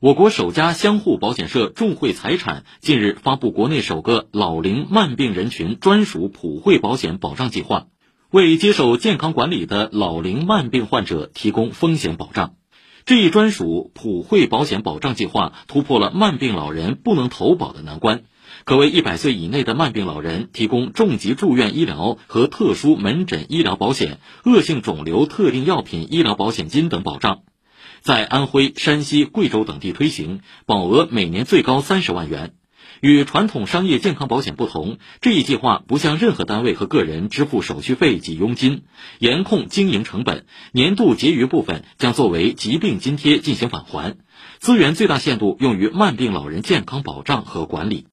[0.00, 7.88] 我国首家相互保险社众惠财产近日发布国内首个老龄慢病人群专属普惠保险保障计划，
[8.30, 12.54] 为接受健康管理的老龄慢病患者提供风险保障。
[13.06, 18.22] 这一专属普惠保险保障计划突破了慢病老人不能投保的难关，
[18.64, 27.40] 可为一百岁以内的慢病老人提供重疾住院医疗和特殊门诊医疗保险、恶性肿瘤特定药品医疗保险金等保障。
[28.00, 32.54] 在安徽、山西、贵州等地推行，保额每年最高三十万元。
[33.00, 38.82] 与传统商业健康保险不同，这一计划不向任何单位和个人支付手续费及佣金，
[39.18, 44.16] 严控经营成本，年度结余部分将作为疾病津贴进行返还，
[44.58, 48.06] 资源最大限度用于慢病老人健康保障和管理。